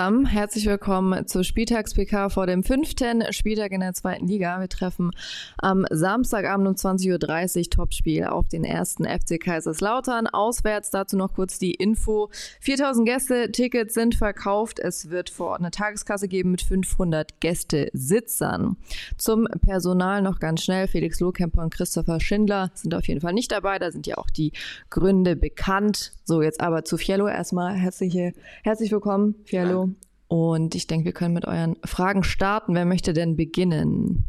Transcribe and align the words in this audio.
Herzlich 0.00 0.64
willkommen 0.64 1.26
zur 1.26 1.44
Spieltags-PK 1.44 2.30
vor 2.30 2.46
dem 2.46 2.64
fünften 2.64 3.30
Spieltag 3.30 3.72
in 3.72 3.80
der 3.80 3.92
zweiten 3.92 4.26
Liga. 4.26 4.58
Wir 4.58 4.70
treffen 4.70 5.10
am 5.58 5.84
Samstagabend 5.90 6.66
um 6.66 6.74
20.30 6.74 7.58
Uhr 7.58 7.70
Topspiel 7.70 8.24
auf 8.24 8.48
den 8.48 8.64
ersten 8.64 9.04
FC 9.04 9.38
Kaiserslautern. 9.38 10.28
Auswärts 10.28 10.90
dazu 10.90 11.18
noch 11.18 11.34
kurz 11.34 11.58
die 11.58 11.72
Info. 11.72 12.30
4000 12.60 13.06
Gäste, 13.06 13.52
Tickets 13.52 13.92
sind 13.92 14.14
verkauft. 14.14 14.78
Es 14.78 15.10
wird 15.10 15.28
vor 15.28 15.48
Ort 15.48 15.60
eine 15.60 15.70
Tageskasse 15.70 16.26
geben 16.26 16.52
mit 16.52 16.62
500 16.62 17.38
Gäste-Sitzern. 17.40 18.78
Zum 19.18 19.46
Personal 19.60 20.22
noch 20.22 20.38
ganz 20.38 20.62
schnell. 20.62 20.88
Felix 20.88 21.20
Lohkemper 21.20 21.60
und 21.60 21.74
Christopher 21.74 22.18
Schindler 22.18 22.70
sind 22.72 22.94
auf 22.94 23.06
jeden 23.06 23.20
Fall 23.20 23.34
nicht 23.34 23.52
dabei. 23.52 23.78
Da 23.78 23.92
sind 23.92 24.06
ja 24.06 24.16
auch 24.16 24.30
die 24.30 24.52
Gründe 24.88 25.36
bekannt. 25.36 26.12
So, 26.24 26.40
jetzt 26.40 26.60
aber 26.60 26.84
zu 26.84 26.96
Fiello. 26.98 27.26
Erstmal 27.26 27.74
herzliche, 27.74 28.32
herzlich 28.62 28.92
willkommen, 28.92 29.34
Fiello. 29.44 29.90
Und 30.28 30.74
ich 30.74 30.86
denke, 30.86 31.06
wir 31.06 31.12
können 31.12 31.34
mit 31.34 31.46
euren 31.46 31.76
Fragen 31.84 32.22
starten. 32.22 32.74
Wer 32.74 32.84
möchte 32.84 33.12
denn 33.12 33.36
beginnen? 33.36 34.24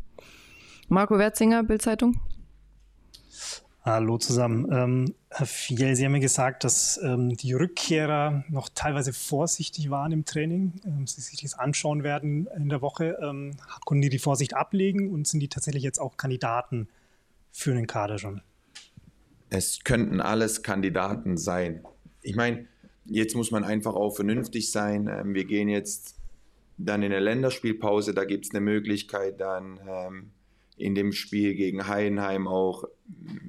Marco 0.89 1.17
Werzinger, 1.17 1.63
Bildzeitung. 1.63 2.19
Hallo 3.85 4.17
zusammen. 4.17 4.67
Ähm, 4.71 5.15
Herr 5.29 5.45
Fiel, 5.45 5.95
Sie 5.95 6.05
haben 6.05 6.13
mir 6.13 6.19
gesagt, 6.19 6.63
dass 6.63 6.99
ähm, 7.03 7.35
die 7.35 7.53
Rückkehrer 7.53 8.43
noch 8.49 8.69
teilweise 8.73 9.11
vorsichtig 9.13 9.89
waren 9.89 10.11
im 10.13 10.25
Training. 10.25 10.73
Ähm, 10.85 11.05
Sie 11.05 11.21
sich 11.21 11.41
das 11.41 11.53
anschauen 11.59 12.03
werden 12.03 12.47
in 12.55 12.69
der 12.69 12.81
Woche. 12.81 13.17
Ähm, 13.21 13.57
konnten 13.85 14.01
die 14.01 14.09
die 14.09 14.19
Vorsicht 14.19 14.55
ablegen 14.55 15.11
und 15.11 15.27
sind 15.27 15.41
die 15.41 15.49
tatsächlich 15.49 15.83
jetzt 15.83 15.99
auch 15.99 16.17
Kandidaten 16.17 16.87
für 17.51 17.73
den 17.73 17.85
Kader 17.85 18.19
schon? 18.19 18.41
Es 19.49 19.83
könnten 19.83 20.19
alles 20.21 20.63
Kandidaten 20.63 21.37
sein. 21.37 21.83
Ich 22.23 22.35
meine, 22.35 22.67
Jetzt 23.05 23.35
muss 23.35 23.51
man 23.51 23.63
einfach 23.63 23.95
auch 23.95 24.15
vernünftig 24.15 24.71
sein. 24.71 25.07
Ähm, 25.07 25.33
wir 25.33 25.45
gehen 25.45 25.67
jetzt 25.67 26.15
dann 26.77 27.03
in 27.03 27.11
der 27.11 27.21
Länderspielpause, 27.21 28.13
da 28.13 28.25
gibt 28.25 28.45
es 28.45 28.51
eine 28.51 28.61
Möglichkeit 28.61 29.39
dann 29.39 29.79
ähm, 29.87 30.31
in 30.77 30.95
dem 30.95 31.11
Spiel 31.11 31.53
gegen 31.53 31.87
Heidenheim 31.87 32.47
auch, 32.47 32.85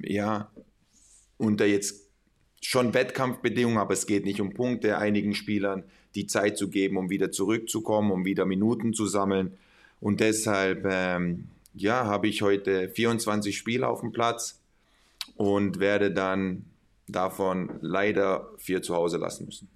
ja, 0.03 0.51
unter 1.37 1.65
jetzt 1.65 2.07
schon 2.61 2.93
Wettkampfbedingungen, 2.93 3.79
aber 3.79 3.93
es 3.93 4.05
geht 4.05 4.25
nicht 4.25 4.41
um 4.41 4.53
Punkte, 4.53 4.97
einigen 4.97 5.33
Spielern 5.33 5.83
die 6.13 6.27
Zeit 6.27 6.57
zu 6.57 6.69
geben, 6.69 6.97
um 6.97 7.09
wieder 7.09 7.31
zurückzukommen, 7.31 8.11
um 8.11 8.25
wieder 8.25 8.45
Minuten 8.45 8.93
zu 8.93 9.05
sammeln. 9.05 9.57
Und 9.99 10.19
deshalb, 10.19 10.85
ähm, 10.89 11.49
ja, 11.73 12.05
habe 12.05 12.27
ich 12.27 12.41
heute 12.41 12.89
24 12.89 13.57
Spiele 13.57 13.87
auf 13.87 14.01
dem 14.01 14.11
Platz 14.11 14.61
und 15.35 15.79
werde 15.79 16.11
dann 16.11 16.65
davon 17.07 17.71
leider 17.81 18.49
vier 18.57 18.81
zu 18.81 18.95
Hause 18.95 19.17
lassen 19.17 19.45
müssen. 19.45 19.69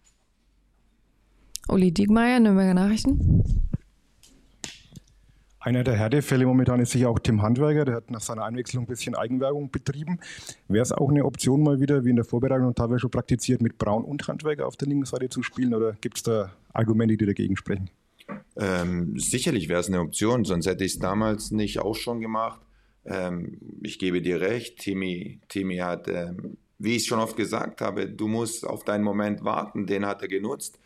Uli 1.67 1.91
Diegmeier, 1.91 2.39
Nürnberger 2.39 2.73
Nachrichten. 2.73 3.43
Einer 5.61 5.83
der 5.83 5.95
Härtefälle 5.95 6.45
momentan 6.45 6.79
ist 6.79 6.91
sicher 6.91 7.09
auch 7.09 7.19
Tim 7.19 7.41
Handwerker. 7.41 7.83
Der 7.83 7.95
hat 7.95 8.09
nach 8.09 8.21
seiner 8.21 8.45
Einwechslung 8.45 8.85
ein 8.85 8.87
bisschen 8.87 9.13
Eigenwerbung 9.13 9.69
betrieben. 9.69 10.19
Wäre 10.69 10.81
es 10.81 10.93
auch 10.93 11.09
eine 11.09 11.25
Option, 11.25 11.61
mal 11.61 11.81
wieder, 11.81 12.05
wie 12.05 12.11
in 12.11 12.15
der 12.15 12.25
Vorbereitung 12.25 12.67
und 12.67 12.77
teilweise 12.77 13.01
schon 13.01 13.11
praktiziert, 13.11 13.61
mit 13.61 13.77
Braun 13.77 14.05
und 14.05 14.25
Handwerker 14.27 14.65
auf 14.65 14.77
der 14.77 14.87
linken 14.87 15.05
Seite 15.05 15.27
zu 15.27 15.43
spielen? 15.43 15.73
Oder 15.73 15.93
gibt 15.99 16.17
es 16.17 16.23
da 16.23 16.53
Argumente, 16.71 17.17
die 17.17 17.25
dagegen 17.25 17.57
sprechen? 17.57 17.89
Ähm, 18.55 19.19
sicherlich 19.19 19.67
wäre 19.67 19.81
es 19.81 19.87
eine 19.89 19.99
Option, 19.99 20.45
sonst 20.45 20.65
hätte 20.65 20.85
ich 20.85 20.93
es 20.93 20.99
damals 20.99 21.51
nicht 21.51 21.79
auch 21.79 21.95
schon 21.95 22.21
gemacht. 22.21 22.61
Ähm, 23.05 23.59
ich 23.83 23.99
gebe 23.99 24.21
dir 24.21 24.39
recht, 24.39 24.79
Timmy, 24.79 25.41
Timmy 25.49 25.77
hat 25.77 26.07
ähm, 26.07 26.57
wie 26.79 26.95
ich 26.95 27.05
schon 27.05 27.19
oft 27.19 27.35
gesagt 27.35 27.81
habe, 27.81 28.07
du 28.07 28.27
musst 28.27 28.65
auf 28.65 28.83
deinen 28.83 29.03
Moment 29.03 29.43
warten, 29.43 29.85
den 29.85 30.05
hat 30.05 30.21
er 30.21 30.29
genutzt. 30.29 30.79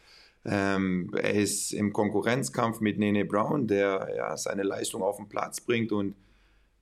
Ähm, 0.43 1.11
er 1.15 1.35
ist 1.35 1.71
im 1.71 1.93
Konkurrenzkampf 1.93 2.81
mit 2.81 2.97
Nene 2.97 3.23
Brown, 3.23 3.67
der 3.67 4.09
ja, 4.17 4.35
seine 4.35 4.63
Leistung 4.63 5.01
auf 5.01 5.17
den 5.17 5.29
Platz 5.29 5.61
bringt 5.61 5.91
und 5.91 6.15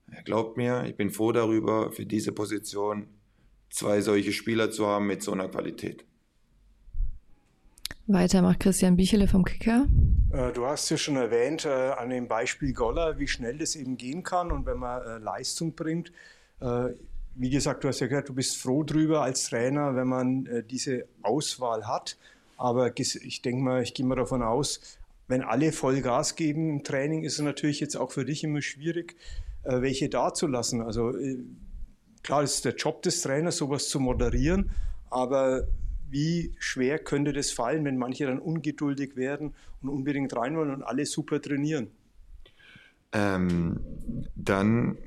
er 0.09 0.23
glaubt 0.23 0.57
mir, 0.57 0.85
ich 0.87 0.95
bin 0.95 1.11
froh 1.11 1.31
darüber, 1.31 1.91
für 1.91 2.05
diese 2.05 2.31
Position 2.31 3.07
zwei 3.69 4.01
solche 4.01 4.31
Spieler 4.31 4.71
zu 4.71 4.87
haben 4.87 5.07
mit 5.07 5.21
so 5.21 5.31
einer 5.31 5.47
Qualität. 5.47 6.05
Weiter 8.07 8.41
macht 8.41 8.61
Christian 8.61 8.97
Bichele 8.97 9.27
vom 9.27 9.45
Kicker. 9.45 9.87
Äh, 10.31 10.51
du 10.51 10.65
hast 10.65 10.89
ja 10.89 10.97
schon 10.97 11.15
erwähnt, 11.15 11.65
äh, 11.65 11.69
an 11.69 12.09
dem 12.09 12.27
Beispiel 12.27 12.73
Goller, 12.73 13.19
wie 13.19 13.27
schnell 13.27 13.57
das 13.57 13.75
eben 13.75 13.95
gehen 13.97 14.23
kann 14.23 14.51
und 14.51 14.65
wenn 14.65 14.79
man 14.79 15.01
äh, 15.01 15.17
Leistung 15.17 15.75
bringt 15.75 16.11
wie 17.35 17.49
gesagt, 17.49 17.83
du 17.83 17.87
hast 17.87 17.99
ja 17.99 18.07
gehört, 18.07 18.29
du 18.29 18.33
bist 18.33 18.57
froh 18.57 18.83
drüber 18.83 19.21
als 19.21 19.45
Trainer, 19.49 19.95
wenn 19.95 20.07
man 20.07 20.45
äh, 20.45 20.63
diese 20.63 21.05
Auswahl 21.21 21.87
hat. 21.87 22.17
Aber 22.57 22.91
ich 22.97 23.41
denke 23.41 23.63
mal, 23.63 23.81
ich 23.81 23.93
gehe 23.93 24.05
mal 24.05 24.15
davon 24.15 24.43
aus, 24.43 24.99
wenn 25.27 25.41
alle 25.41 25.71
Vollgas 25.71 26.35
geben 26.35 26.69
im 26.69 26.83
Training, 26.83 27.23
ist 27.23 27.33
es 27.33 27.39
natürlich 27.39 27.79
jetzt 27.79 27.95
auch 27.95 28.11
für 28.11 28.25
dich 28.25 28.43
immer 28.43 28.61
schwierig, 28.61 29.15
äh, 29.63 29.81
welche 29.81 30.09
dazulassen. 30.09 30.81
Also 30.81 31.17
äh, 31.17 31.37
klar, 32.21 32.43
es 32.43 32.55
ist 32.55 32.65
der 32.65 32.75
Job 32.75 33.01
des 33.01 33.21
Trainers, 33.21 33.57
sowas 33.57 33.89
zu 33.89 33.99
moderieren, 33.99 34.71
aber 35.09 35.67
wie 36.09 36.53
schwer 36.59 36.99
könnte 36.99 37.31
das 37.31 37.51
fallen, 37.51 37.85
wenn 37.85 37.97
manche 37.97 38.25
dann 38.25 38.39
ungeduldig 38.39 39.15
werden 39.15 39.53
und 39.81 39.89
unbedingt 39.89 40.35
rein 40.35 40.57
wollen 40.57 40.71
und 40.71 40.83
alle 40.83 41.05
super 41.05 41.41
trainieren? 41.41 41.87
Ähm, 43.13 43.79
dann 44.35 44.97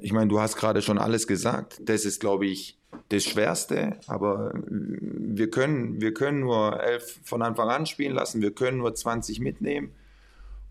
ich 0.00 0.12
meine, 0.12 0.28
du 0.28 0.40
hast 0.40 0.56
gerade 0.56 0.82
schon 0.82 0.98
alles 0.98 1.26
gesagt. 1.26 1.80
Das 1.84 2.04
ist, 2.04 2.20
glaube 2.20 2.46
ich, 2.46 2.78
das 3.08 3.24
Schwerste. 3.24 3.98
Aber 4.06 4.52
wir 4.68 5.50
können, 5.50 6.00
wir 6.00 6.14
können 6.14 6.40
nur 6.40 6.80
elf 6.80 7.18
von 7.24 7.42
Anfang 7.42 7.68
an 7.68 7.86
spielen 7.86 8.14
lassen. 8.14 8.42
Wir 8.42 8.52
können 8.52 8.78
nur 8.78 8.94
20 8.94 9.40
mitnehmen. 9.40 9.92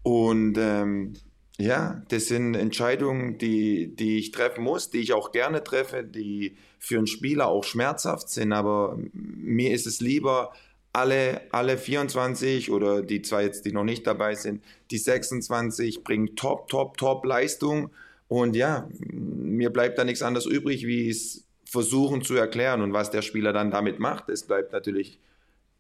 Und 0.04 0.58
ähm, 0.58 1.14
ja, 1.58 2.02
das 2.10 2.28
sind 2.28 2.56
Entscheidungen, 2.56 3.38
die, 3.38 3.96
die 3.96 4.20
ich 4.20 4.32
treffen 4.32 4.64
muss, 4.64 4.90
die 4.90 5.00
ich 5.00 5.14
auch 5.14 5.32
gerne 5.32 5.64
treffe, 5.64 6.04
die 6.04 6.58
für 6.80 6.98
einen 6.98 7.08
Spieler 7.08 7.48
auch 7.48 7.64
schmerzhaft 7.64 8.30
sind. 8.30 8.54
Aber 8.54 9.00
mir 9.14 9.74
ist 9.74 9.88
es 9.88 10.02
lieber, 10.02 10.52
alle, 10.96 11.42
alle 11.52 11.78
24 11.78 12.72
oder 12.72 13.02
die 13.02 13.22
zwei 13.22 13.44
jetzt, 13.44 13.66
die 13.66 13.74
noch 13.74 13.84
nicht 13.84 14.08
dabei 14.08 14.36
sind, 14.36 14.64
die 14.92 14.98
26 14.98 16.04
bringen 16.04 16.36
top, 16.36 16.70
top, 16.70 16.98
top 16.98 17.26
Leistung 17.26 17.90
und 18.28 18.56
ja, 18.56 18.90
mir 19.00 19.70
bleibt 19.70 19.98
da 19.98 20.04
nichts 20.04 20.22
anderes 20.22 20.46
übrig, 20.46 20.86
wie 20.86 21.10
es 21.10 21.46
versuchen 21.66 22.24
zu 22.24 22.36
erklären. 22.36 22.82
Und 22.82 22.94
was 22.94 23.12
der 23.12 23.22
Spieler 23.22 23.54
dann 23.54 23.72
damit 23.72 24.00
macht, 24.00 24.30
das 24.30 24.44
bleibt 24.44 24.72
natürlich 24.72 25.20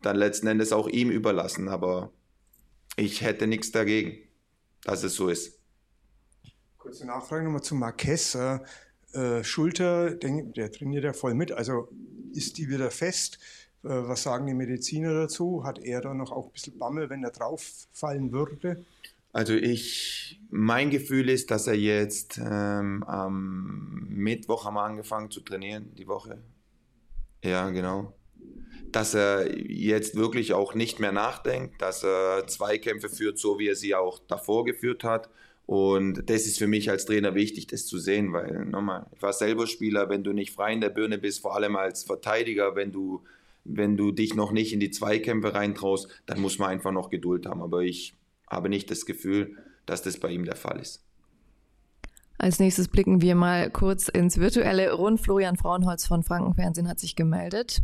dann 0.01 0.15
letzten 0.15 0.47
Endes 0.47 0.71
auch 0.71 0.87
ihm 0.87 1.09
überlassen. 1.09 1.69
Aber 1.69 2.11
ich 2.95 3.21
hätte 3.21 3.47
nichts 3.47 3.71
dagegen, 3.71 4.17
dass 4.83 5.03
es 5.03 5.15
so 5.15 5.29
ist. 5.29 5.59
Kurze 6.77 7.05
Nachfrage 7.05 7.43
nochmal 7.45 7.63
zu 7.63 7.75
Marquez. 7.75 8.35
Äh, 8.35 9.43
Schulter, 9.43 10.11
der 10.11 10.71
trainiert 10.71 11.05
ja 11.05 11.13
voll 11.13 11.33
mit. 11.33 11.51
Also 11.51 11.89
ist 12.33 12.57
die 12.57 12.69
wieder 12.69 12.91
fest? 12.91 13.39
Äh, 13.83 13.89
was 13.89 14.23
sagen 14.23 14.45
die 14.45 14.53
Mediziner 14.53 15.13
dazu? 15.13 15.63
Hat 15.63 15.79
er 15.79 16.01
da 16.01 16.13
noch 16.13 16.31
auch 16.31 16.47
ein 16.47 16.51
bisschen 16.51 16.77
Bammel, 16.77 17.09
wenn 17.09 17.23
er 17.23 17.31
drauf 17.31 17.87
fallen 17.91 18.31
würde? 18.31 18.85
Also 19.35 19.53
ich, 19.53 20.39
mein 20.49 20.89
Gefühl 20.91 21.27
ist, 21.27 21.51
dass 21.51 21.67
er 21.67 21.75
jetzt 21.75 22.37
ähm, 22.37 23.03
am 23.03 24.07
Mittwoch 24.07 24.63
haben 24.63 24.75
wir 24.75 24.83
angefangen 24.83 25.29
zu 25.29 25.41
trainieren, 25.41 25.93
die 25.97 26.07
Woche. 26.07 26.41
Ja, 27.43 27.69
genau. 27.71 28.13
Dass 28.93 29.13
er 29.13 29.59
jetzt 29.59 30.15
wirklich 30.15 30.53
auch 30.53 30.73
nicht 30.73 31.01
mehr 31.01 31.11
nachdenkt, 31.11 31.81
dass 31.81 32.01
er 32.05 32.47
Zweikämpfe 32.47 33.09
führt, 33.09 33.37
so 33.37 33.59
wie 33.59 33.67
er 33.67 33.75
sie 33.75 33.93
auch 33.93 34.19
davor 34.19 34.63
geführt 34.63 35.03
hat. 35.03 35.29
Und 35.65 36.29
das 36.29 36.45
ist 36.45 36.57
für 36.57 36.67
mich 36.67 36.89
als 36.89 37.05
Trainer 37.05 37.35
wichtig, 37.35 37.67
das 37.67 37.85
zu 37.85 37.97
sehen, 37.97 38.31
weil 38.31 38.63
nochmal, 38.63 39.05
ich 39.13 39.21
war 39.21 39.33
selber 39.33 39.67
Spieler, 39.67 40.07
wenn 40.07 40.23
du 40.23 40.31
nicht 40.31 40.53
frei 40.53 40.71
in 40.71 40.79
der 40.79 40.91
Birne 40.91 41.17
bist, 41.17 41.41
vor 41.41 41.55
allem 41.55 41.75
als 41.75 42.05
Verteidiger, 42.05 42.77
wenn 42.77 42.93
du, 42.93 43.21
wenn 43.65 43.97
du 43.97 44.13
dich 44.13 44.33
noch 44.33 44.53
nicht 44.53 44.71
in 44.71 44.79
die 44.79 44.91
Zweikämpfe 44.91 45.53
reintraust, 45.53 46.07
dann 46.25 46.39
muss 46.39 46.57
man 46.57 46.69
einfach 46.69 46.93
noch 46.93 47.09
Geduld 47.09 47.47
haben. 47.47 47.61
Aber 47.61 47.81
ich 47.81 48.15
habe 48.47 48.69
nicht 48.69 48.89
das 48.91 49.05
Gefühl, 49.05 49.57
dass 49.85 50.01
das 50.01 50.19
bei 50.19 50.29
ihm 50.29 50.45
der 50.45 50.55
Fall 50.55 50.79
ist. 50.79 51.05
Als 52.37 52.59
nächstes 52.59 52.87
blicken 52.89 53.21
wir 53.21 53.35
mal 53.35 53.69
kurz 53.69 54.07
ins 54.07 54.39
virtuelle 54.39 54.91
Rund. 54.93 55.21
Florian 55.21 55.55
Frauenholz 55.55 56.05
von 56.05 56.23
Frankenfernsehen 56.23 56.87
hat 56.87 56.99
sich 56.99 57.15
gemeldet. 57.15 57.81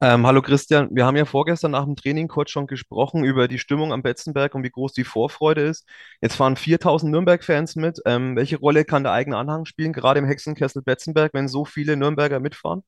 Ähm, 0.00 0.24
hallo 0.28 0.42
Christian, 0.42 0.90
wir 0.92 1.04
haben 1.04 1.16
ja 1.16 1.24
vorgestern 1.24 1.72
nach 1.72 1.84
dem 1.84 1.96
Training 1.96 2.28
kurz 2.28 2.50
schon 2.50 2.68
gesprochen 2.68 3.24
über 3.24 3.48
die 3.48 3.58
Stimmung 3.58 3.92
am 3.92 4.02
Betzenberg 4.02 4.54
und 4.54 4.62
wie 4.62 4.70
groß 4.70 4.92
die 4.92 5.02
Vorfreude 5.02 5.62
ist. 5.62 5.88
Jetzt 6.20 6.36
fahren 6.36 6.54
4000 6.54 7.10
Nürnberg-Fans 7.10 7.74
mit. 7.74 8.00
Ähm, 8.06 8.36
welche 8.36 8.58
Rolle 8.58 8.84
kann 8.84 9.02
der 9.02 9.12
eigene 9.12 9.36
Anhang 9.36 9.64
spielen, 9.64 9.92
gerade 9.92 10.20
im 10.20 10.26
Hexenkessel 10.26 10.82
Betzenberg, 10.82 11.34
wenn 11.34 11.48
so 11.48 11.64
viele 11.64 11.96
Nürnberger 11.96 12.38
mitfahren? 12.38 12.84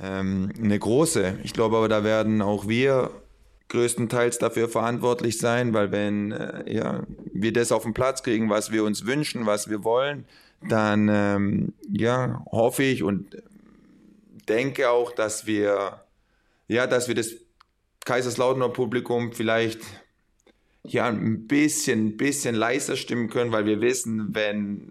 Ähm, 0.00 0.52
eine 0.58 0.78
große. 0.78 1.38
Ich 1.42 1.52
glaube 1.52 1.76
aber, 1.76 1.88
da 1.88 2.04
werden 2.04 2.42
auch 2.42 2.68
wir 2.68 3.10
größtenteils 3.68 4.38
dafür 4.38 4.68
verantwortlich 4.68 5.38
sein, 5.38 5.72
weil 5.72 5.92
wenn 5.92 6.32
äh, 6.32 6.72
ja, 6.72 7.02
wir 7.32 7.52
das 7.52 7.72
auf 7.72 7.84
den 7.84 7.94
Platz 7.94 8.22
kriegen, 8.22 8.50
was 8.50 8.70
wir 8.70 8.84
uns 8.84 9.06
wünschen, 9.06 9.46
was 9.46 9.68
wir 9.68 9.82
wollen, 9.84 10.26
dann 10.68 11.08
ähm, 11.10 11.72
ja, 11.90 12.44
hoffe 12.50 12.82
ich 12.82 13.02
und 13.02 13.42
denke 14.48 14.90
auch, 14.90 15.12
dass 15.12 15.46
wir 15.46 16.02
ja, 16.68 16.86
dass 16.86 17.08
wir 17.08 17.14
das 17.14 17.34
Kaiserslauterner 18.04 18.70
Publikum 18.70 19.32
vielleicht 19.32 19.80
ja 20.84 21.06
ein 21.06 21.46
bisschen, 21.46 22.16
bisschen 22.16 22.54
leiser 22.54 22.96
stimmen 22.96 23.28
können, 23.28 23.52
weil 23.52 23.66
wir 23.66 23.80
wissen, 23.80 24.34
wenn, 24.34 24.90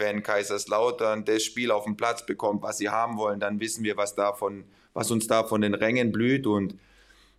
wenn 0.00 0.22
Kaiserslautern 0.22 1.24
das 1.24 1.44
Spiel 1.44 1.70
auf 1.70 1.84
den 1.84 1.96
Platz 1.96 2.26
bekommt, 2.26 2.62
was 2.62 2.78
sie 2.78 2.88
haben 2.88 3.16
wollen, 3.16 3.38
dann 3.38 3.60
wissen 3.60 3.84
wir, 3.84 3.96
was 3.96 4.14
davon, 4.14 4.64
was 4.94 5.10
uns 5.10 5.26
da 5.26 5.44
von 5.44 5.60
den 5.60 5.74
Rängen 5.74 6.10
blüht 6.10 6.46
und 6.46 6.74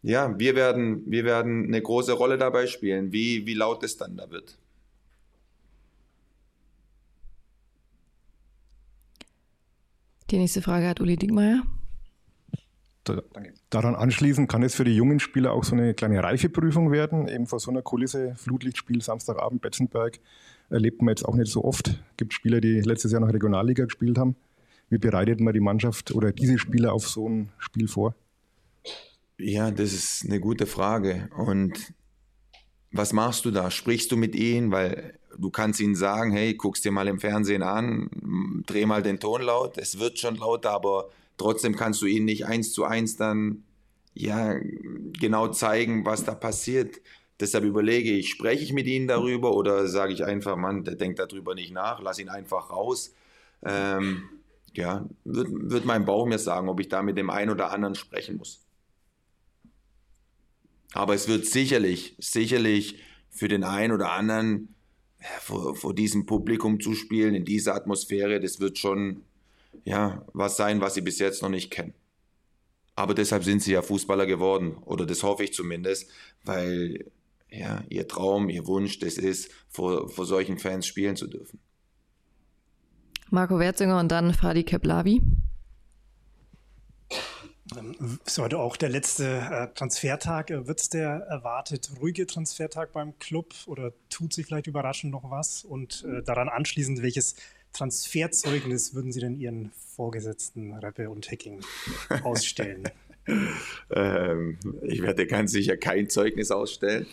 ja, 0.04 0.38
wir 0.40 0.56
werden, 0.56 1.04
wir 1.06 1.26
werden 1.26 1.66
eine 1.66 1.82
große 1.82 2.14
Rolle 2.14 2.38
dabei 2.38 2.66
spielen, 2.68 3.12
wie, 3.12 3.46
wie 3.46 3.54
laut 3.54 3.84
es 3.84 3.98
dann 3.98 4.18
da 4.18 4.30
wird. 4.32 4.58
Die 10.32 10.38
nächste 10.38 10.62
Frage 10.62 10.88
hat 10.88 11.02
Uli 11.02 11.18
Dickmeyer. 11.18 11.62
Da, 13.04 13.22
daran 13.72 13.96
anschließend 13.96 14.48
kann 14.48 14.62
es 14.62 14.76
für 14.76 14.84
die 14.84 14.96
jungen 14.96 15.20
Spieler 15.20 15.54
auch 15.54 15.64
so 15.64 15.74
eine 15.74 15.96
kleine 15.96 16.24
Reifeprüfung 16.24 16.92
werden, 16.92 17.28
eben 17.28 17.48
vor 17.48 17.60
so 17.60 17.72
einer 17.72 17.82
Kulisse, 17.82 18.36
Flutlichtspiel, 18.36 19.02
Samstagabend, 19.02 19.62
Betzenberg, 19.62 20.20
erlebt 20.70 21.02
man 21.02 21.10
jetzt 21.10 21.26
auch 21.26 21.36
nicht 21.36 21.52
so 21.52 21.64
oft. 21.64 21.88
Es 21.88 22.18
gibt 22.18 22.34
Spieler, 22.34 22.62
die 22.62 22.82
letztes 22.82 23.12
Jahr 23.12 23.22
noch 23.22 23.34
Regionalliga 23.34 23.86
gespielt 23.86 24.18
haben. 24.18 24.36
Wie 24.90 24.98
bereitet 24.98 25.40
man 25.40 25.54
die 25.54 25.62
Mannschaft 25.62 26.12
oder 26.12 26.32
diese 26.32 26.60
Spieler 26.60 26.94
auf 26.94 27.08
so 27.08 27.28
ein 27.28 27.50
Spiel 27.58 27.88
vor? 27.88 28.14
Ja, 29.38 29.72
das 29.72 29.94
ist 29.94 30.26
eine 30.26 30.40
gute 30.40 30.68
Frage. 30.68 31.30
Und 31.38 31.94
was 32.92 33.14
machst 33.14 33.46
du 33.46 33.52
da? 33.52 33.72
Sprichst 33.72 34.12
du 34.12 34.18
mit 34.18 34.36
ihnen? 34.36 34.72
Weil 34.72 35.18
du 35.38 35.50
kannst 35.50 35.80
ihnen 35.80 35.96
sagen, 35.96 36.32
hey, 36.32 36.54
guck's 36.54 36.82
dir 36.82 36.92
mal 36.92 37.08
im 37.08 37.20
Fernsehen 37.20 37.64
an, 37.64 38.64
dreh 38.66 38.86
mal 38.86 39.02
den 39.02 39.20
Ton 39.20 39.42
laut. 39.42 39.78
Es 39.78 39.98
wird 39.98 40.20
schon 40.20 40.36
lauter, 40.36 40.72
aber 40.72 41.10
Trotzdem 41.42 41.76
kannst 41.76 42.04
du 42.04 42.06
ihnen 42.06 42.26
nicht 42.26 42.46
eins 42.46 42.72
zu 42.72 42.84
eins 42.84 43.18
dann 43.18 43.64
ja 44.14 44.60
genau 45.20 45.48
zeigen, 45.48 46.06
was 46.06 46.24
da 46.24 46.36
passiert. 46.36 47.02
Deshalb 47.40 47.64
überlege 47.64 48.12
ich, 48.12 48.30
spreche 48.30 48.64
ich 48.64 48.74
mit 48.74 48.86
ihnen 48.86 49.08
darüber 49.08 49.56
oder 49.56 49.88
sage 49.88 50.14
ich 50.14 50.24
einfach, 50.24 50.56
Mann, 50.56 50.84
der 50.84 50.94
denkt 50.94 51.18
darüber 51.18 51.56
nicht 51.56 51.74
nach, 51.74 52.00
lass 52.00 52.20
ihn 52.20 52.30
einfach 52.30 52.70
raus. 52.70 53.16
Ähm, 53.64 54.30
ja, 54.76 55.10
wird, 55.24 55.48
wird 55.50 55.86
mein 55.86 56.06
Bauch 56.06 56.28
mir 56.28 56.38
sagen, 56.38 56.70
ob 56.70 56.80
ich 56.80 56.90
da 56.90 57.02
mit 57.02 57.18
dem 57.18 57.32
einen 57.32 57.50
oder 57.50 57.72
anderen 57.72 57.96
sprechen 57.96 58.38
muss. 58.38 58.60
Aber 60.94 61.16
es 61.16 61.28
wird 61.28 61.48
sicherlich, 61.48 62.16
sicherlich 62.20 63.00
für 63.32 63.48
den 63.48 63.64
einen 63.64 63.94
oder 63.94 64.12
anderen 64.12 64.76
vor, 65.40 65.76
vor 65.76 65.96
diesem 65.96 66.28
Publikum 66.28 66.80
zu 66.80 66.94
spielen, 66.94 67.34
in 67.34 67.46
dieser 67.46 67.74
Atmosphäre, 67.74 68.40
das 68.40 68.60
wird 68.60 68.78
schon 68.78 69.24
ja, 69.84 70.26
was 70.34 70.58
sein, 70.58 70.82
was 70.82 70.94
sie 70.94 71.02
bis 71.02 71.20
jetzt 71.20 71.42
noch 71.42 71.50
nicht 71.50 71.72
kennen. 71.72 71.94
Aber 72.96 73.14
deshalb 73.14 73.44
sind 73.44 73.62
sie 73.62 73.74
ja 73.74 73.82
Fußballer 73.82 74.26
geworden, 74.26 74.78
oder 74.86 75.06
das 75.06 75.24
hoffe 75.24 75.44
ich 75.44 75.54
zumindest, 75.54 76.10
weil 76.44 77.12
ja, 77.50 77.84
ihr 77.90 78.08
Traum, 78.08 78.50
ihr 78.50 78.66
Wunsch, 78.68 79.00
das 79.00 79.16
ist, 79.16 79.52
vor, 79.70 80.10
vor 80.10 80.26
solchen 80.26 80.58
Fans 80.58 80.86
spielen 80.86 81.16
zu 81.16 81.28
dürfen. 81.28 81.60
Marco 83.30 83.60
Werzinger 83.60 84.00
und 84.00 84.10
dann 84.10 84.34
Fadi 84.34 84.64
Keplavi. 84.64 85.22
Ist 88.26 88.38
heute 88.38 88.60
auch 88.60 88.76
der 88.76 88.90
letzte 88.90 89.38
äh, 89.38 89.74
Transfertag. 89.74 90.50
Wird 90.50 90.82
es 90.82 90.90
der 90.90 91.22
erwartet 91.30 91.90
ruhige 92.02 92.28
Transfertag 92.28 92.92
beim 92.92 93.18
Club 93.20 93.54
oder 93.68 93.94
tut 94.10 94.34
sich 94.34 94.46
vielleicht 94.46 94.68
überraschend 94.68 95.14
noch 95.14 95.32
was? 95.32 95.64
Und 95.64 96.04
äh, 96.04 96.22
daran 96.22 96.50
anschließend, 96.50 97.02
welches 97.02 97.36
Transferzeugnis 97.74 98.94
würden 98.94 99.12
Sie 99.12 99.20
denn 99.20 99.40
Ihren 99.40 99.72
Vorgesetzten 99.96 100.74
Reppe 100.74 101.10
und 101.10 101.30
Hacking 101.32 101.62
ausstellen? 102.24 102.84
ähm, 103.92 104.58
ich 104.84 105.02
werde 105.02 105.28
ganz 105.28 105.52
sicher 105.52 105.78
kein 105.78 106.10
Zeugnis 106.10 106.52
ausstellen. 106.52 107.06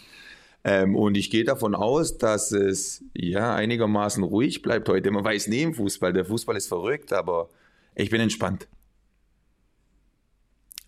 Ähm, 0.64 0.96
und 0.96 1.16
ich 1.16 1.30
gehe 1.30 1.44
davon 1.44 1.74
aus, 1.74 2.18
dass 2.18 2.52
es 2.52 3.04
ja 3.14 3.54
einigermaßen 3.54 4.22
ruhig 4.22 4.62
bleibt 4.62 4.88
heute. 4.88 5.10
Man 5.10 5.24
weiß 5.24 5.48
nie 5.48 5.62
im 5.62 5.74
Fußball, 5.74 6.12
der 6.12 6.24
Fußball 6.24 6.56
ist 6.56 6.66
verrückt, 6.66 7.12
aber 7.12 7.48
ich 7.94 8.10
bin 8.10 8.20
entspannt. 8.20 8.68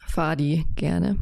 Fadi, 0.07 0.67
gerne. 0.75 1.19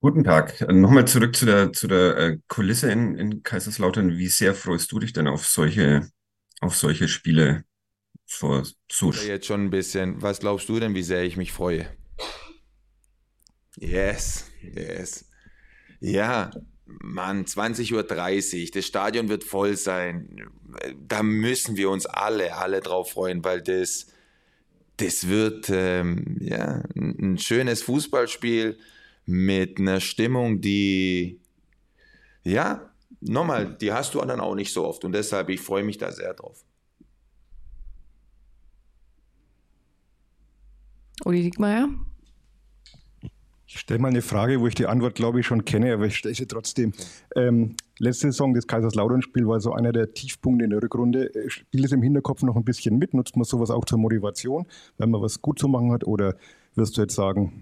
Guten 0.00 0.22
Tag. 0.22 0.60
Nochmal 0.70 1.08
zurück 1.08 1.34
zu 1.34 1.44
der, 1.44 1.72
zu 1.72 1.88
der 1.88 2.16
äh, 2.16 2.38
Kulisse 2.46 2.92
in, 2.92 3.16
in 3.16 3.42
Kaiserslautern. 3.42 4.16
Wie 4.16 4.28
sehr 4.28 4.54
freust 4.54 4.92
du 4.92 5.00
dich 5.00 5.12
denn 5.12 5.26
auf 5.26 5.44
solche, 5.44 6.08
auf 6.60 6.76
solche 6.76 7.08
Spiele 7.08 7.64
vor 8.24 8.64
so 8.88 9.10
Jetzt 9.10 9.46
schon 9.46 9.64
ein 9.64 9.70
bisschen. 9.70 10.22
Was 10.22 10.38
glaubst 10.38 10.68
du 10.68 10.78
denn, 10.78 10.94
wie 10.94 11.02
sehr 11.02 11.24
ich 11.24 11.36
mich 11.36 11.50
freue? 11.50 11.88
Yes, 13.76 14.48
yes. 14.62 15.28
Ja, 15.98 16.52
Mann, 16.86 17.44
20.30 17.44 17.94
Uhr, 18.66 18.70
das 18.72 18.86
Stadion 18.86 19.28
wird 19.28 19.42
voll 19.42 19.76
sein. 19.76 20.48
Da 21.08 21.24
müssen 21.24 21.76
wir 21.76 21.90
uns 21.90 22.06
alle, 22.06 22.56
alle 22.56 22.80
drauf 22.82 23.10
freuen, 23.10 23.42
weil 23.42 23.62
das, 23.62 24.06
das 24.98 25.26
wird 25.26 25.68
ähm, 25.70 26.36
ja, 26.40 26.84
ein 26.94 27.36
schönes 27.38 27.82
Fußballspiel 27.82 28.78
mit 29.28 29.78
einer 29.78 30.00
Stimmung, 30.00 30.62
die, 30.62 31.38
ja, 32.44 32.88
nochmal, 33.20 33.76
die 33.78 33.92
hast 33.92 34.14
du 34.14 34.20
dann 34.20 34.40
auch 34.40 34.54
nicht 34.54 34.72
so 34.72 34.86
oft 34.86 35.04
und 35.04 35.12
deshalb, 35.12 35.50
ich 35.50 35.60
freue 35.60 35.84
mich 35.84 35.98
da 35.98 36.10
sehr 36.10 36.32
drauf. 36.32 36.64
Uli 41.26 41.42
Diekmeyer? 41.42 41.90
Ich 43.66 43.80
stelle 43.80 44.00
mal 44.00 44.08
eine 44.08 44.22
Frage, 44.22 44.62
wo 44.62 44.66
ich 44.66 44.74
die 44.74 44.86
Antwort, 44.86 45.14
glaube 45.14 45.40
ich, 45.40 45.46
schon 45.46 45.66
kenne, 45.66 45.92
aber 45.92 46.06
ich 46.06 46.16
stelle 46.16 46.34
sie 46.34 46.46
trotzdem. 46.46 46.94
Ähm, 47.36 47.76
letzte 47.98 48.28
Saison, 48.28 48.54
das 48.54 48.66
Kaiserslautern-Spiel, 48.66 49.46
war 49.46 49.60
so 49.60 49.74
einer 49.74 49.92
der 49.92 50.14
Tiefpunkte 50.14 50.64
in 50.64 50.70
der 50.70 50.82
Rückrunde. 50.82 51.34
Äh, 51.34 51.50
spielt 51.50 51.84
es 51.84 51.92
im 51.92 52.00
Hinterkopf 52.00 52.42
noch 52.44 52.56
ein 52.56 52.64
bisschen 52.64 52.96
mit? 52.96 53.12
Nutzt 53.12 53.36
man 53.36 53.44
sowas 53.44 53.68
auch 53.68 53.84
zur 53.84 53.98
Motivation, 53.98 54.66
wenn 54.96 55.10
man 55.10 55.20
was 55.20 55.42
gut 55.42 55.58
zu 55.58 55.68
machen 55.68 55.92
hat? 55.92 56.06
Oder 56.06 56.34
wirst 56.76 56.96
du 56.96 57.02
jetzt 57.02 57.14
sagen, 57.14 57.60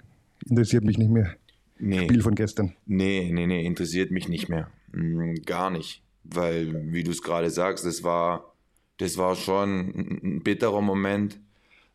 interessiert 0.49 0.85
mich 0.85 0.97
nicht 0.97 1.11
mehr? 1.11 1.35
Nee. 1.79 2.05
Spiel 2.05 2.23
von 2.23 2.35
gestern. 2.35 2.75
Nee, 2.87 3.31
nee, 3.33 3.47
nee, 3.47 3.65
interessiert 3.65 4.11
mich 4.11 4.29
nicht 4.29 4.49
mehr. 4.49 4.71
Mm, 4.93 5.35
gar 5.45 5.71
nicht. 5.71 6.03
Weil, 6.25 6.93
wie 6.93 7.05
du 7.05 7.11
es 7.11 7.23
gerade 7.23 7.51
sagst, 7.51 7.85
das 7.85 8.03
war, 8.03 8.55
das 8.99 9.17
war 9.17 9.37
schon 9.37 10.21
ein 10.23 10.43
bitterer 10.43 10.81
Moment. 10.81 11.39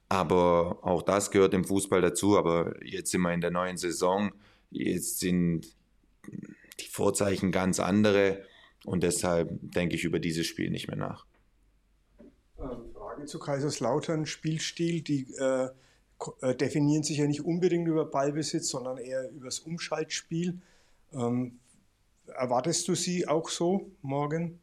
Aber 0.10 0.80
auch 0.82 1.04
das 1.04 1.32
gehört 1.32 1.54
im 1.54 1.64
Fußball 1.64 2.02
dazu. 2.02 2.38
Aber 2.38 2.76
jetzt 2.86 3.12
sind 3.12 3.22
wir 3.22 3.34
in 3.34 3.42
der 3.42 3.52
neuen 3.52 3.78
Saison. 3.78 4.32
Jetzt 4.70 5.20
sind 5.20 5.68
die 6.80 6.88
Vorzeichen 6.90 7.52
ganz 7.52 7.80
andere. 7.80 8.44
Und 8.84 9.04
deshalb 9.04 9.50
denke 9.62 9.96
ich 9.96 10.04
über 10.04 10.20
dieses 10.20 10.48
Spiel 10.48 10.70
nicht 10.70 10.88
mehr 10.88 10.98
nach. 10.98 11.26
Ähm, 12.60 12.92
Frage 12.94 13.26
zu 13.26 13.40
Kaiserslautern, 13.40 14.26
Spielstil. 14.26 15.02
Die 15.02 15.28
äh, 15.38 15.70
definieren 16.60 17.04
sich 17.04 17.18
ja 17.18 17.28
nicht 17.28 17.46
unbedingt 17.46 17.88
über 17.88 18.06
Ballbesitz, 18.06 18.70
sondern 18.70 18.98
eher 18.98 19.30
über 19.32 19.46
das 19.46 19.60
Umschaltspiel. 19.60 20.60
Ähm, 21.14 21.60
erwartest 22.28 22.88
du 22.88 22.96
sie 22.96 23.28
auch 23.28 23.50
so 23.50 23.92
morgen? 24.02 24.60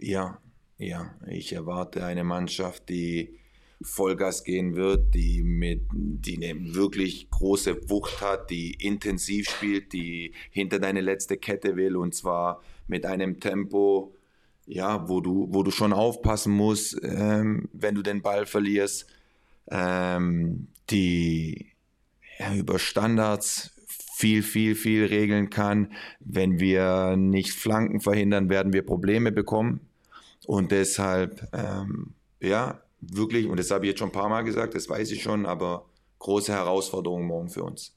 Ja, 0.00 0.40
ja. 0.78 1.14
Ich 1.28 1.52
erwarte 1.52 2.04
eine 2.04 2.24
Mannschaft, 2.24 2.88
die 2.88 3.38
Vollgas 3.80 4.42
gehen 4.42 4.74
wird, 4.74 5.14
die 5.14 5.42
mit, 5.42 5.82
die 5.92 6.36
eine 6.36 6.74
wirklich 6.74 7.30
große 7.30 7.88
Wucht 7.88 8.20
hat, 8.20 8.50
die 8.50 8.74
intensiv 8.74 9.48
spielt, 9.48 9.92
die 9.92 10.34
hinter 10.50 10.80
deine 10.80 11.00
letzte 11.00 11.36
Kette 11.36 11.76
will 11.76 11.96
und 11.96 12.14
zwar 12.14 12.60
mit 12.88 13.06
einem 13.06 13.38
Tempo, 13.38 14.16
ja, 14.66 15.08
wo 15.08 15.20
du, 15.20 15.46
wo 15.50 15.62
du 15.62 15.70
schon 15.70 15.92
aufpassen 15.92 16.52
musst, 16.52 16.98
ähm, 17.02 17.68
wenn 17.72 17.94
du 17.94 18.02
den 18.02 18.20
Ball 18.20 18.46
verlierst 18.46 19.06
ähm, 19.70 20.68
die 20.90 21.72
ja, 22.38 22.54
über 22.54 22.78
Standards 22.78 23.72
viel, 24.16 24.42
viel, 24.42 24.74
viel 24.74 25.04
regeln 25.04 25.50
kann. 25.50 25.92
Wenn 26.20 26.58
wir 26.58 27.16
nicht 27.16 27.52
Flanken 27.52 28.00
verhindern, 28.00 28.48
werden 28.48 28.72
wir 28.72 28.84
Probleme 28.84 29.32
bekommen. 29.32 29.80
Und 30.46 30.72
deshalb, 30.72 31.48
ähm, 31.52 32.14
ja, 32.40 32.80
wirklich, 33.00 33.46
und 33.46 33.58
das 33.58 33.70
habe 33.70 33.84
ich 33.84 33.90
jetzt 33.90 33.98
schon 33.98 34.08
ein 34.08 34.12
paar 34.12 34.28
Mal 34.28 34.42
gesagt, 34.42 34.74
das 34.74 34.88
weiß 34.88 35.10
ich 35.12 35.22
schon, 35.22 35.46
aber 35.46 35.86
große 36.18 36.52
Herausforderung 36.52 37.26
morgen 37.26 37.48
für 37.48 37.62
uns. 37.62 37.94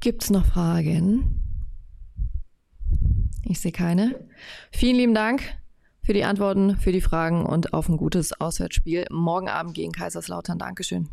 Gibt 0.00 0.24
es 0.24 0.30
noch 0.30 0.44
Fragen? 0.46 1.40
Ich 3.44 3.60
sehe 3.60 3.72
keine. 3.72 4.26
Vielen 4.72 4.96
lieben 4.96 5.14
Dank 5.14 5.42
für 6.04 6.12
die 6.12 6.24
Antworten, 6.24 6.76
für 6.76 6.92
die 6.92 7.00
Fragen 7.00 7.46
und 7.46 7.72
auf 7.72 7.88
ein 7.88 7.96
gutes 7.96 8.38
Auswärtsspiel 8.40 9.06
morgen 9.10 9.48
Abend 9.48 9.74
gegen 9.74 9.92
Kaiserslautern. 9.92 10.58
Dankeschön. 10.58 11.08